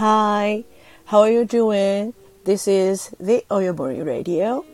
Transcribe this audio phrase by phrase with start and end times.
[0.00, 0.64] Hi,
[1.04, 2.14] how are you doing?
[2.46, 4.64] This is the Oyomori Radio.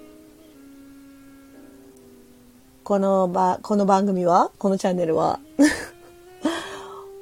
[2.84, 5.40] このば、この番組は、このチャンネルは、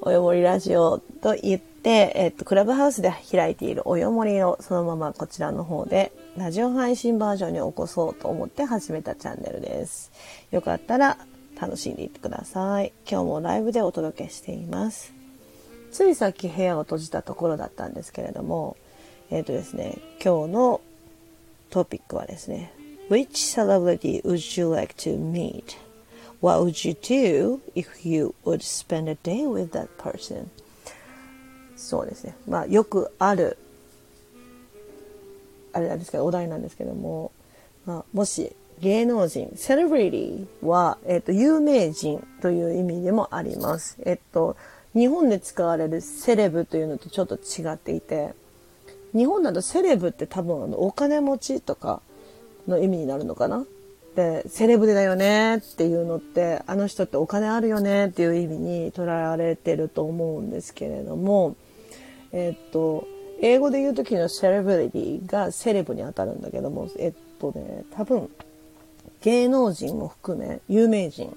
[0.03, 10.13] およもりラジオと言って、えっと、クラブハウスで開いているおよもりをそのままこちらの方で、ラジオ配信バージョンに起こそうと思って始めたチャンネルです。
[10.51, 11.17] よかったら
[11.59, 12.93] 楽しんでいってください。
[13.11, 15.24] 今日もライブでお届けしています。
[15.95, 18.77] ついさっき部屋を閉じたところだったんですけれども、
[19.31, 20.81] えっ、ー、とですね、今日の
[21.71, 22.73] トピックはですね、
[23.09, 25.77] Which celebrity would you like to meet?
[26.41, 30.49] What would you do if you would spend a day with that person?
[31.77, 32.35] そうですね。
[32.49, 33.57] まあ、よくある、
[35.73, 37.31] あれなんですけど、お題なんですけども、
[37.87, 43.97] まあ、もし芸能人、セレブリティは、えっ、と、有名人という意味でもあります。
[44.05, 44.57] えっと、
[44.95, 48.35] 日本で使われるセレブというのとちょっと違っていて、
[49.13, 52.03] 日本だとセレブって多分あのお金持ちとか
[52.67, 53.65] の意味になるのかな？
[54.17, 61.57] で、セレブだよねっていうのって、あの人ってお金あるよねっていう意味に捉えられてると思うんですけれども、
[62.33, 63.07] えっと、
[63.41, 68.31] 英語で言う時のセレブリティがセレブに当たるんだけども、えっとね、多分、
[69.25, 71.35] 芸能人も含め有名人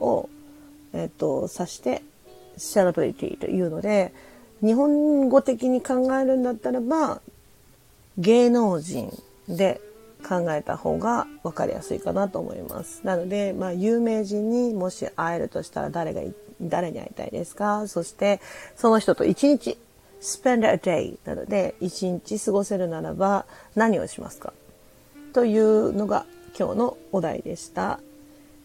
[0.00, 0.28] を、
[0.92, 2.02] えっと、指して
[2.56, 4.12] セレブリティというので
[4.60, 7.20] 日本語的に考えるんだったらば
[8.18, 9.16] 芸能人
[9.48, 9.80] で
[10.26, 13.02] 考えた方が分かりやすいかなと思います。
[13.04, 16.22] なので、まあ、有名人にもし会えるとしたら誰が
[16.60, 17.86] 誰に会いたいですか？
[17.86, 18.40] そして
[18.74, 19.78] その人と一日
[20.20, 23.46] spend a day なので一日過ごせるならば
[23.76, 24.52] 何をしますか？
[25.32, 26.26] というのが
[26.58, 28.00] 今日のお題でした。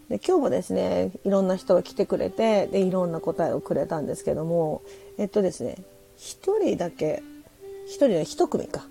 [0.10, 4.82] で今日もですね、いろんな人が来てくれて、で、いろんな答えをくれたんですけども、
[5.18, 5.78] えっとですね、
[6.18, 7.22] 一人だけ、
[7.86, 8.88] 一人で一組か。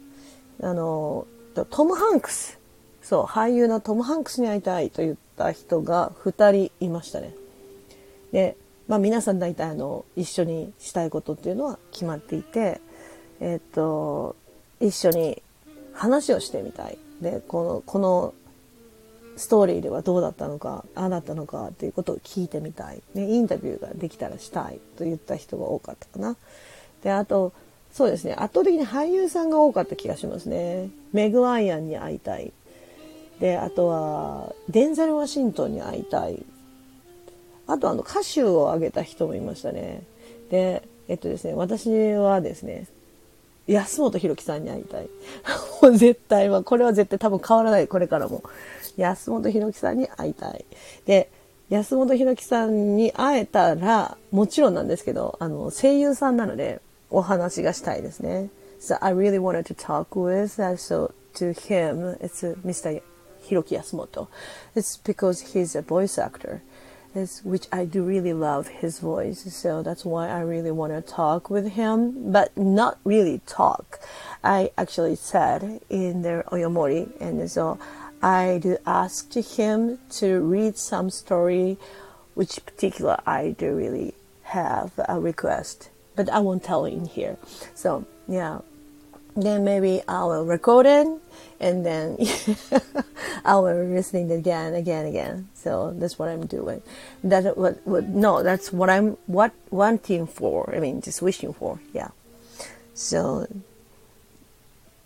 [0.62, 1.26] あの、
[1.70, 2.58] トム・ハンクス。
[3.02, 7.34] そう、俳優のトム・ハンクスに会いたいと言った人が二人いましたね。
[8.33, 8.56] で、
[8.89, 12.80] まあ皆さん大体あの、一緒にしたいことっていうのは決まっていて、
[13.40, 14.36] えっと、
[14.80, 15.42] 一緒に
[15.92, 16.98] 話をしてみたい。
[17.20, 18.34] で、この、この
[19.40, 23.02] ストーリーではどうだったのか、ああだったのかっていうことを聞いてみたい。
[23.14, 26.36] ね、インタビューができたらしたいと言った人が多かったかな。
[27.02, 27.52] で、あと、
[27.90, 30.90] そうですね、圧倒的に俳優さんが多かった気がしますね。
[31.14, 32.52] メグ・ワイアンに会いたい。
[33.40, 36.45] で、あとは、デンゼル・ワシントンに会いたい。
[37.67, 40.02] あと、あの、歌手を挙げた人もいましたね。
[40.51, 42.86] で、えっとですね、私はですね、
[43.66, 45.08] 安本博樹さんに会いたい。
[45.82, 48.42] もう絶対は、これは絶対多分変わらない、これからも。
[48.96, 50.64] 安本博樹さんに会いたい。
[51.06, 51.30] で、
[51.68, 58.50] 安本博樹さんに会えたら、もちろんなんですけど、あの、声優さんなので、お話がしたいですね。
[58.80, 63.02] So I really wanted to talk with, uh, so to him, it's Mr.
[63.46, 64.28] Hiroki Yasumoto.
[64.74, 66.62] It's because he's a voice actor.
[67.12, 71.02] It's, which I do really love his voice, so that's why I really want to
[71.02, 73.98] talk with him, but not really talk.
[74.44, 77.80] I actually said in the Oyomori, and so
[78.22, 81.78] I do ask him to read some story,
[82.34, 87.38] which particular I do really have a request, but I won't tell in here.
[87.74, 88.60] So yeah,
[89.36, 91.07] then maybe I will record it
[91.61, 92.17] and then
[93.45, 95.48] I will listening again, again, again.
[95.55, 96.83] So that's what I'm doing.
[97.24, 100.74] That what, what no, that's what I'm what wanting for.
[100.74, 101.79] I mean, just wishing for.
[101.92, 102.11] Yeah.
[102.95, 103.46] So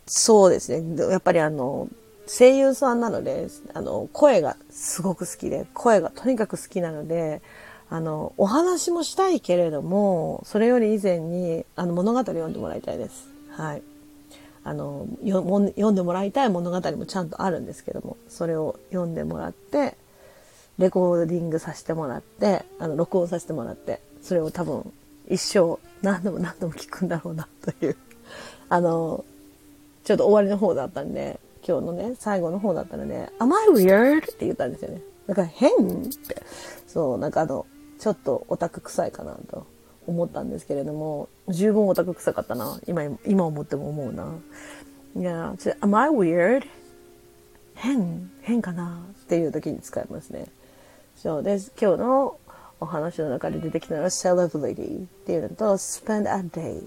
[0.06, 1.10] そうですね。
[1.10, 1.88] やっぱりあの、
[2.26, 7.42] 声優さんなので、あの、声がすごく好きで、声がとにかく好きなので、
[7.90, 13.28] あの、お話もしたいけれども、それより以前に、あの、物語を読んでもらいたいです。
[13.50, 13.82] はい。
[14.64, 19.96] あの、読んでもらいたい物語もちゃんとあるんですけども、それを読んでもらって、
[20.78, 24.90] レコーディングさせてもらって、あの、録音させてもらって、それを多分、
[25.28, 27.96] 一生、何度も何度も聞くんだろうな、という、
[28.70, 29.24] あの、
[30.02, 34.24] ちょっと終わりの方だったんで、今日のね、最後の方だったらね、Am I weird?
[34.24, 35.02] って言ったんですよね。
[35.26, 35.72] だから変っ
[36.26, 36.42] て。
[36.86, 37.66] そう、なんかあの、
[37.98, 39.66] ちょっとオタク臭いかなと
[40.06, 42.80] 思ったんですけれども、十分オタク臭かったな。
[42.86, 44.34] 今、今思っても思うな。
[45.16, 46.66] いや、ちょ Am I weird?
[47.74, 50.46] 変変かなっていう時に使いますね。
[51.16, 51.72] そうです。
[51.80, 52.36] 今日の
[52.80, 56.82] お話の中で出てきたのは celebrity っていうのと spend a day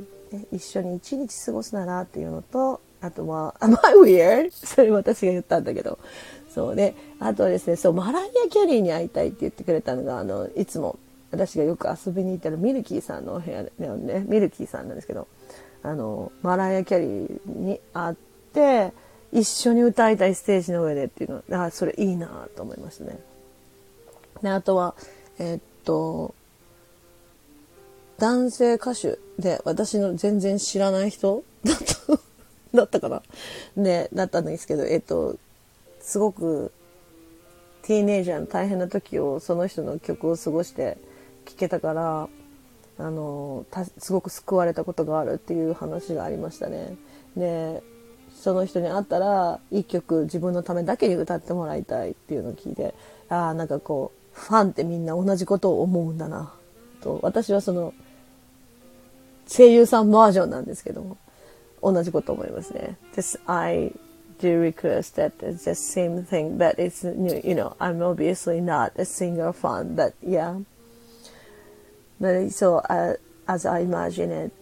[0.52, 4.52] 一緒に一日過ごすならっていうのとあとは、Am I weird?
[4.52, 6.00] それ私が言ったんだけど。
[6.50, 10.98] そうで、あとはですね、そう、マライア・キャリーに会いたいって言ってくれたのが、あの、いつも、
[11.32, 15.28] 私がよく遊びに行ったらミルキーさんのお部屋でね、ミルキーさんなんですけど、
[15.84, 18.16] あの、マライア・キャリーに会っ
[18.54, 18.94] て、
[19.32, 23.20] 一緒に歌いたいステージの上でっていうの、だからそれいいなと思いましたね。
[24.42, 24.96] で、あとは、
[25.40, 26.34] えー、っと、
[28.18, 32.20] 男性歌手で私の全然知らない人だった
[32.78, 33.22] だったかな
[33.76, 35.38] ね、だったんですけど、えっと、
[36.00, 36.72] すごく
[37.84, 40.98] ティーネイジャーの大変な時をその人の曲を過ごして
[41.48, 42.30] 聴けたから、
[43.00, 43.66] あの、
[43.98, 46.96] すごく救われたことがあるっていう話がありましたね。
[47.36, 47.84] で、
[48.34, 52.94] その人に会ったら、一曲自分のためだけに歌ってもらいたいっていうのを聞いて、
[53.30, 56.54] ああ、なんかこう、ファンってみんな同じことを思うんだな、
[57.02, 57.20] と。
[57.22, 57.94] 私はその、
[59.48, 61.18] 声優さんバージョンなんですけども、
[61.82, 62.98] 同じこと思いますね。
[63.16, 63.94] Just, I
[64.40, 67.06] do request that it's the same thing, but it's,
[67.44, 70.62] you know, I'm obviously not a singer fan, but yeah.
[72.21, 73.15] But so, uh,
[73.49, 74.53] as I imagine it,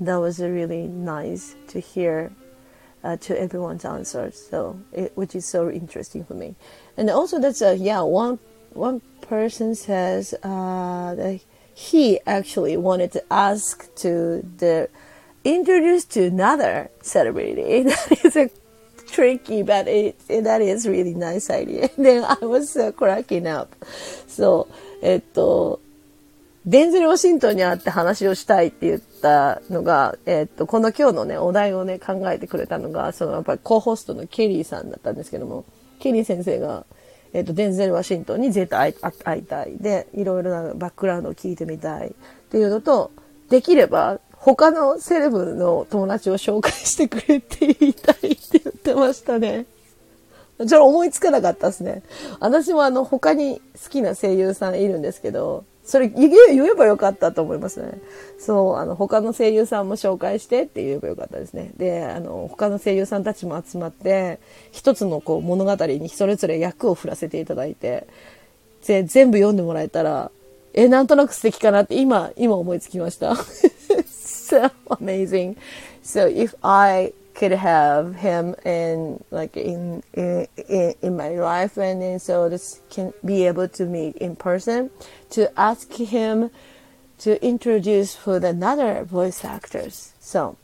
[0.00, 2.32] that was really nice to hear
[3.02, 4.46] uh, to everyone's answers.
[4.50, 6.54] So, it, which is so interesting for me.
[6.96, 8.02] And also, that's a yeah.
[8.02, 8.38] One
[8.72, 11.40] one person says uh, that
[11.74, 14.88] he actually wanted to ask to the
[15.44, 17.82] introduce to another celebrity.
[17.82, 18.50] That is a
[19.06, 21.90] tricky, but it, that is really nice idea.
[21.96, 23.74] And then I was uh, cracking up.
[24.26, 24.66] So,
[25.02, 25.80] えっと、
[26.65, 35.63] デンゼル・ワシントンに会って話をしたいって言ったのが、えっと、この今日のね、お題をね、考えてくれたのが、そのやっぱりコーホストのケリーさんだったんですけども、
[35.99, 36.85] ケリー先生が、
[37.31, 39.77] えっ、と、デンゼル・ワシントンに絶対会いたい。
[39.77, 42.09] で、いろいろなバックグラウンドを聞いてみたい。
[42.09, 42.11] っ
[42.49, 43.11] ていうのと、
[43.49, 49.65] できれば、他のセレブの友達を紹介してくれって言いたいって言ってましたね。
[50.57, 52.03] ちょっと思いつかなかったですね。
[52.39, 57.99] 私もあの、他に好きな声優さんいるんですけど、それ言えばよかったと思いますね。
[58.37, 61.71] そう、あの、他の声優さんも紹介してって言えばよかったですね。
[61.77, 64.39] で、あの、他の声優さんたちも集まって、
[64.71, 68.05] 一つのこう物語にそれぞれ役を振らせていただいて、
[68.85, 70.29] で、全部読んでもらえたら、
[70.75, 73.33] え、なんとなく素敵かなって今、今思いつきました。
[74.05, 75.57] so amazing.
[76.03, 80.45] So if I could have him in like in in
[81.01, 84.91] in my life and then so this can be able to meet in person
[85.29, 86.51] to ask him
[87.17, 90.11] to introduce for another voice actors.
[90.19, 90.57] So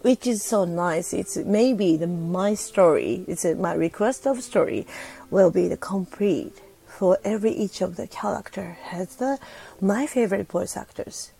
[0.00, 1.12] which is so nice.
[1.12, 4.88] It's maybe the my story it's a, my request of story
[5.30, 6.56] will be the complete
[6.88, 9.38] for every each of the character has the
[9.80, 11.30] my favorite voice actors.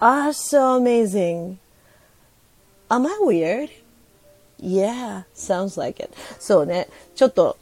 [0.00, 1.58] Are so amazing.
[2.90, 3.68] Am i weird
[4.60, 6.12] Yeah, sounds like it.
[6.38, 6.88] そうね。
[7.14, 7.56] ちょっと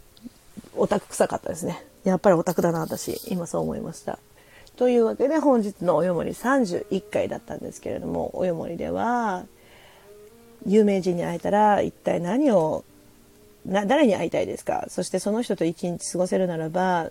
[0.77, 1.85] オタク臭かったですね。
[2.05, 3.21] やっぱりオタクだな、私。
[3.29, 4.19] 今そう思いました。
[4.77, 9.45] というわけで本日のおよもり31回だったんですけれども、およもりでは、
[10.67, 12.85] 有名人に会えたら一体何を、
[13.65, 14.87] な誰に会いたいですか？
[14.89, 17.11] そしてその人と一日過ごせるならば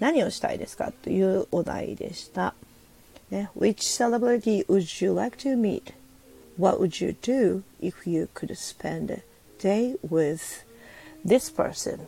[0.00, 0.92] 何をしたいですか？
[1.02, 2.54] というお題でした。
[3.30, 5.92] ね、Which celebrity would you like to meet?
[6.56, 9.22] What would you do if you could spend a
[9.58, 10.64] day with
[11.24, 12.06] this person?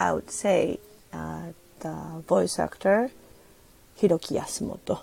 [0.00, 0.80] I would say
[1.12, 3.10] uh, the voice actor
[4.00, 5.02] Hiroki Yasumoto.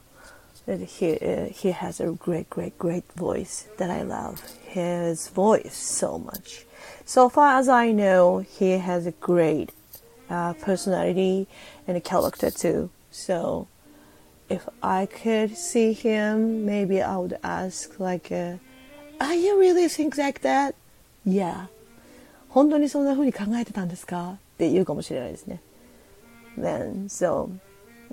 [0.66, 4.42] He, uh, he has a great, great, great voice that I love.
[4.66, 6.66] His voice so much.
[7.06, 9.72] So far as I know, he has a great
[10.30, 11.48] uh, personality
[11.88, 12.90] and a character too.
[13.12, 13.68] So
[14.52, 18.58] if I could see him, maybe I would ask like, uh,
[19.20, 20.74] "Are you really think like that?"
[21.26, 21.68] Yeah.
[22.50, 25.62] 本当にそんな風に考えてたんですかって言うかもしれないですね。
[26.60, 27.50] Then, so,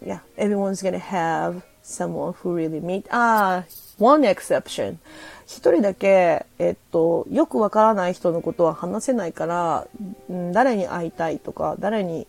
[0.04, 3.64] yeah, everyone's gonna have someone who really meet, ah,
[3.98, 4.98] one exception.
[5.46, 9.88] 一人だけ、えっと、よくわからない人のことは話せないから、
[10.52, 12.28] 誰に会いたいとか、誰に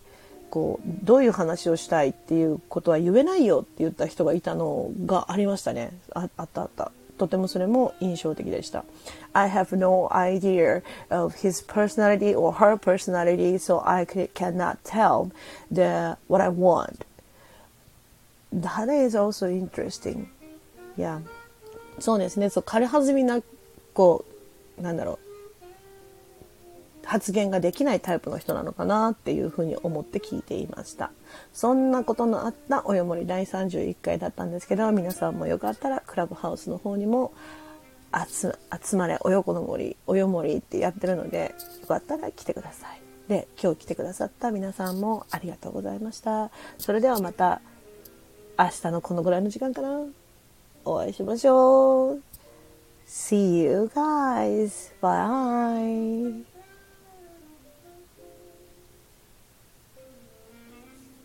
[0.50, 8.86] こうどういう話をしたいっていうことは言えないよって言った人がいたのがありましたねああったあったとてもそれも印象的でした
[9.34, 15.32] I have no idea of his personality or her personality so I cannot tell
[15.72, 17.06] the what I want
[18.54, 20.28] that is also interesting
[20.98, 21.22] yeah
[22.00, 23.42] そうですねそう軽はずみな
[23.94, 24.26] こ
[24.80, 25.29] うなんだろう
[27.06, 31.12] 発言ができないタイプの人なのかなっていうふうに思って聞いていました。
[31.54, 37.34] そんなことのあったおよもり第31回だったんですけど、皆さんもよかったらクラブハウスの方にも
[38.82, 43.02] 集まれおよこの森、およもりってやってるので、よかったら来てください。
[43.28, 46.50] で、今日来てくださった皆さんもありがとうございました。
[46.78, 47.62] それではまた
[48.58, 50.04] 明日のこのぐらいの時間かな。
[50.86, 52.22] お会いしましょう。
[53.08, 54.92] See you guys.
[55.02, 56.49] Bye.